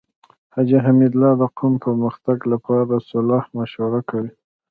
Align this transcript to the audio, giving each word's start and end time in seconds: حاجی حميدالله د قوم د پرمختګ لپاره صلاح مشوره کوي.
حاجی 0.53 0.77
حميدالله 0.85 1.33
د 1.41 1.43
قوم 1.57 1.73
د 1.79 1.81
پرمختګ 1.85 2.37
لپاره 2.51 3.03
صلاح 3.09 3.43
مشوره 3.57 4.01
کوي. 4.09 4.31